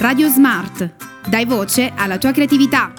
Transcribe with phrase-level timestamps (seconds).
[0.00, 0.92] Radio Smart.
[1.28, 2.90] Dai voce alla tua creatività.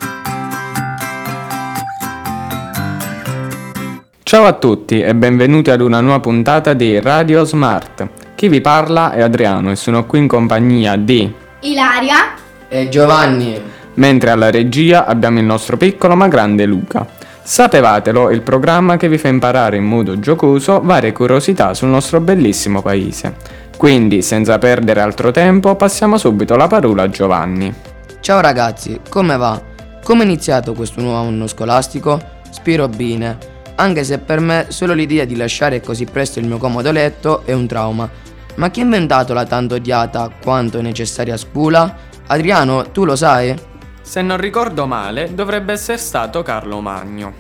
[4.22, 8.08] Ciao a tutti e benvenuti ad una nuova puntata di Radio Smart.
[8.36, 12.36] Chi vi parla è Adriano e sono qui in compagnia di Ilaria
[12.68, 13.60] e Giovanni.
[13.96, 17.08] Mentre alla regia abbiamo il nostro piccolo ma grande Luca.
[17.42, 22.84] Sapevatelo, il programma che vi fa imparare in modo giocoso varie curiosità sul nostro bellissimo
[22.84, 23.61] paese.
[23.82, 27.74] Quindi, senza perdere altro tempo, passiamo subito la parola a Giovanni.
[28.20, 29.60] Ciao ragazzi, come va?
[30.04, 32.22] Come è iniziato questo nuovo anno scolastico?
[32.52, 33.40] Spero bene
[33.78, 37.54] anche se per me solo l'idea di lasciare così presto il mio comodo letto è
[37.54, 38.08] un trauma.
[38.58, 41.92] Ma chi ha inventato la tanto odiata quanto necessaria scuola?
[42.28, 43.60] Adriano, tu lo sai?
[44.00, 47.34] Se non ricordo male, dovrebbe essere stato Carlo Magno.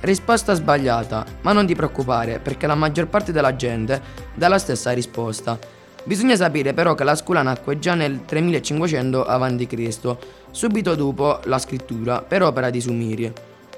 [0.00, 4.02] Risposta sbagliata, ma non ti preoccupare perché la maggior parte della gente
[4.34, 5.82] dà la stessa risposta.
[6.04, 10.16] Bisogna sapere però che la scuola nacque già nel 3500 a.C.,
[10.50, 13.32] subito dopo la scrittura, per opera di Sumiri.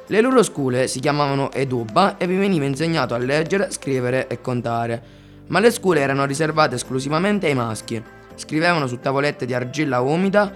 [0.08, 5.02] Le loro scuole si chiamavano Eduba e vi veniva insegnato a leggere, scrivere e contare,
[5.46, 8.02] ma le scuole erano riservate esclusivamente ai maschi.
[8.34, 10.52] Scrivevano su tavolette di argilla umida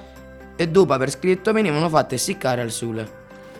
[0.56, 3.18] e dopo aver scritto venivano fatte essiccare al sole.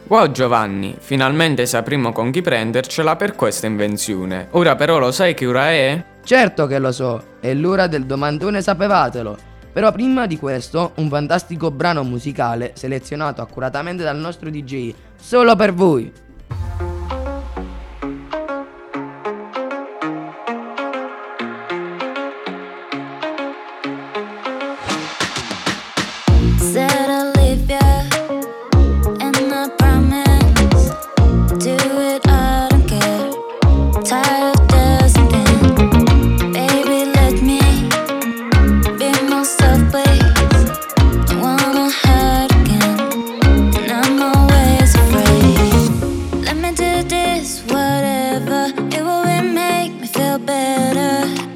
[0.09, 4.49] Wow Giovanni, finalmente sapremo con chi prendercela per questa invenzione.
[4.51, 6.05] Ora però lo sai che ora è?
[6.23, 9.49] Certo che lo so, è l'ora del domandone sapevatelo.
[9.73, 15.73] Però prima di questo, un fantastico brano musicale selezionato accuratamente dal nostro DJ solo per
[15.73, 16.13] voi.
[47.11, 48.73] this, whatever.
[48.97, 51.50] It will make me feel better.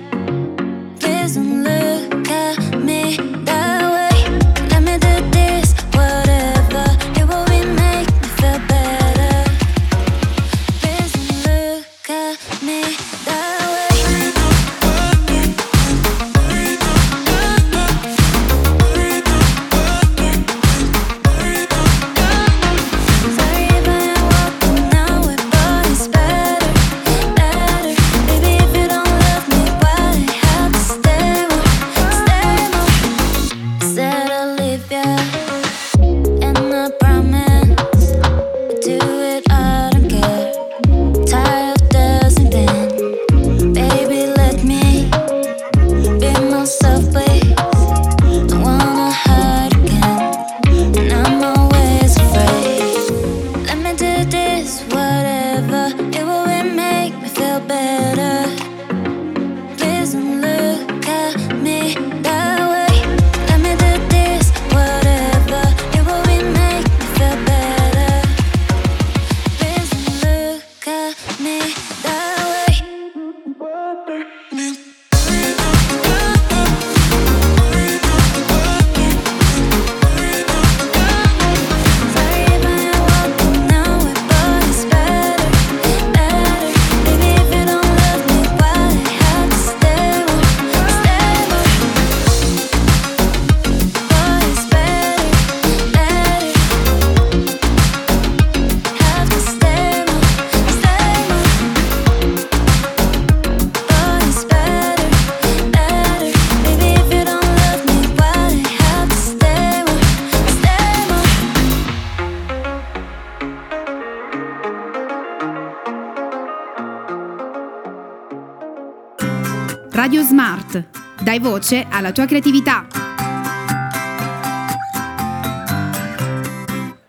[121.21, 122.87] Dai voce alla tua creatività.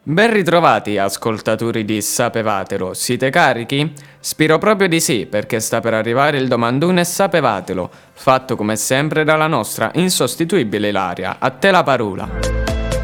[0.08, 3.92] Ben ritrovati ascoltatori di Sapevatelo, siete carichi?
[4.20, 9.48] Spero proprio di sì, perché sta per arrivare il domandone Sapevatelo, fatto come sempre dalla
[9.48, 11.38] nostra insostituibile Ilaria.
[11.40, 12.30] A te la parola.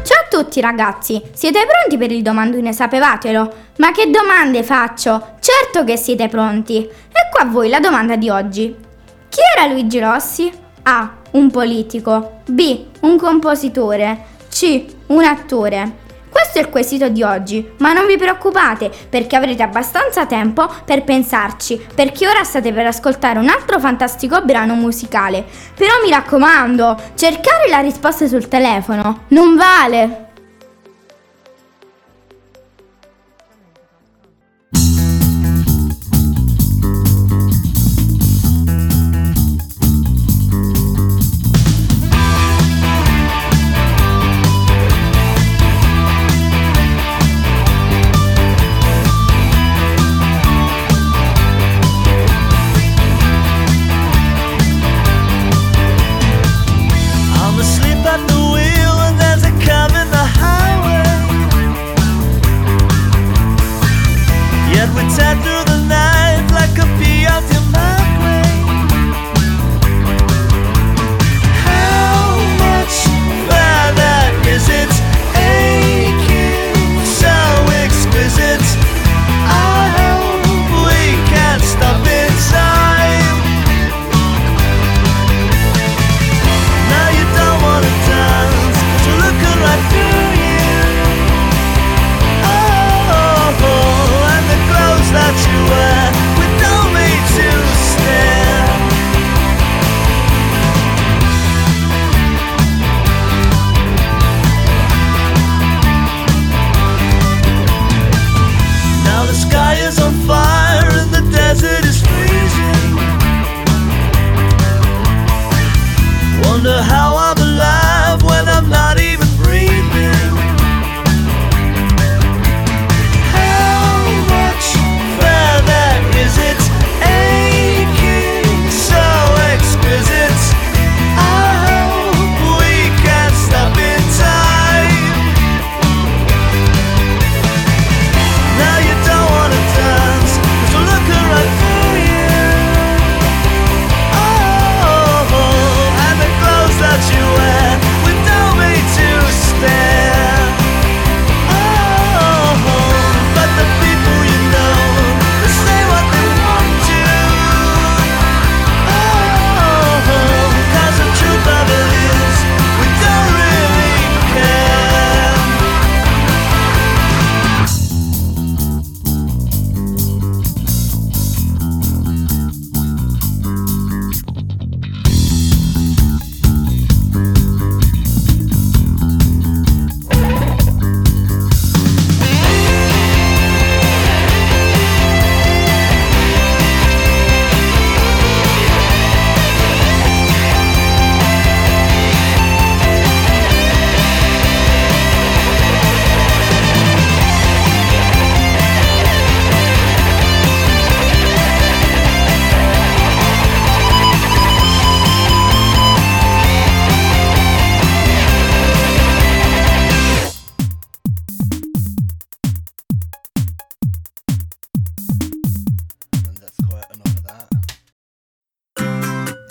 [0.04, 3.52] Ciao a tutti ragazzi, siete pronti per il domandone Sapevatelo?
[3.78, 5.34] Ma che domande faccio?
[5.40, 6.76] Certo che siete pronti.
[6.78, 8.81] Ecco a voi la domanda di oggi.
[9.32, 10.52] Chi era Luigi Rossi?
[10.82, 11.10] A.
[11.30, 12.40] Un politico.
[12.44, 12.84] B.
[13.00, 14.26] Un compositore.
[14.50, 14.84] C.
[15.06, 16.00] Un attore.
[16.28, 21.04] Questo è il quesito di oggi, ma non vi preoccupate perché avrete abbastanza tempo per
[21.04, 25.46] pensarci, perché ora state per ascoltare un altro fantastico brano musicale.
[25.74, 30.31] Però mi raccomando, cercare la risposta sul telefono non vale.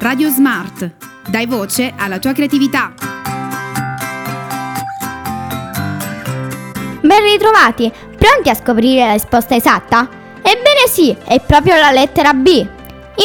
[0.01, 0.89] Radio Smart.
[1.30, 2.92] Dai voce alla tua creatività.
[7.01, 10.09] Ben ritrovati, pronti a scoprire la risposta esatta?
[10.38, 12.68] Ebbene sì, è proprio la lettera B.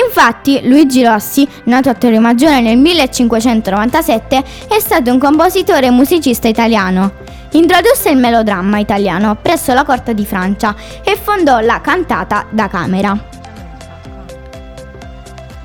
[0.05, 6.47] Infatti, Luigi Rossi, nato a Torre Maggiore nel 1597, è stato un compositore e musicista
[6.47, 7.11] italiano.
[7.53, 13.19] Introdusse il melodramma italiano presso la corte di Francia e fondò la cantata da camera.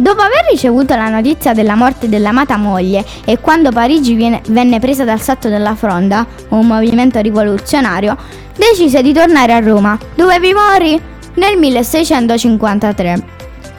[0.01, 5.03] Dopo aver ricevuto la notizia della morte dell'amata moglie e quando Parigi viene- venne presa
[5.03, 8.17] dal salto della Fronda, un movimento rivoluzionario,
[8.55, 10.99] decise di tornare a Roma, dove vi morì
[11.35, 13.23] nel 1653.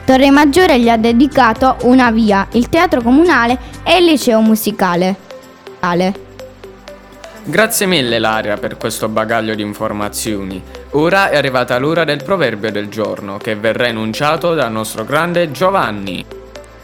[0.05, 5.17] Torre Maggiore gli ha dedicato una via, il teatro comunale e il liceo musicale.
[7.45, 10.63] Grazie mille Laria per questo bagaglio di informazioni.
[10.91, 16.25] Ora è arrivata l'ora del proverbio del giorno che verrà enunciato dal nostro grande Giovanni.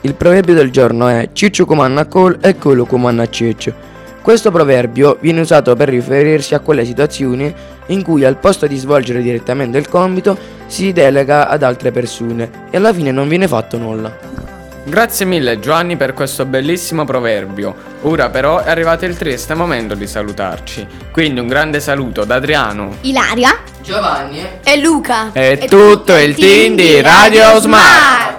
[0.02, 3.74] Il proverbio del giorno è Ciccio comanna col e colo comanna ciccio.
[4.22, 7.54] Questo proverbio viene usato per riferirsi a quelle situazioni
[7.88, 10.38] in cui al posto di svolgere direttamente il compito
[10.68, 14.39] si delega ad altre persone e alla fine non viene fatto nulla.
[14.84, 17.76] Grazie mille Giovanni per questo bellissimo proverbio.
[18.02, 20.88] Ora però è arrivato il triste momento di salutarci.
[21.12, 22.96] Quindi un grande saluto da Adriano.
[23.02, 25.32] Ilaria Giovanni e Luca.
[25.34, 28.39] E tutto il team di Radio Smart.